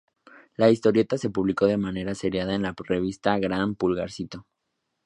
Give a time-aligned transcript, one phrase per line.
[0.57, 4.47] La historieta se publicó de manera seriada en la revista "Gran Pulgarcito".